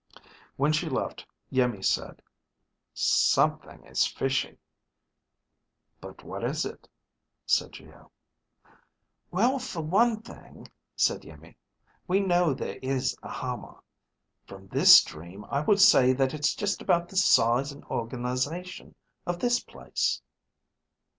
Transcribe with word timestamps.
When 0.57 0.73
she 0.73 0.89
left, 0.89 1.27
Iimmi 1.53 1.83
said, 1.85 2.23
"Something 2.91 3.83
is 3.85 4.07
fishy." 4.07 4.57
"But 5.99 6.23
what 6.23 6.43
is 6.43 6.65
it?" 6.65 6.89
said 7.45 7.73
Geo. 7.73 8.11
"Well, 9.29 9.59
for 9.59 9.83
one 9.83 10.23
thing," 10.23 10.67
said 10.95 11.23
Iimmi, 11.23 11.55
"we 12.07 12.19
know 12.19 12.51
there 12.55 12.79
is 12.81 13.15
a 13.21 13.29
Hama. 13.29 13.79
From 14.47 14.69
the 14.69 15.03
dream 15.05 15.45
I 15.51 15.59
would 15.61 15.79
say 15.79 16.13
that 16.13 16.33
it's 16.33 16.55
just 16.55 16.81
about 16.81 17.07
the 17.07 17.15
size 17.15 17.71
and 17.71 17.83
organization 17.85 18.95
of 19.27 19.37
this 19.37 19.59
place." 19.59 20.19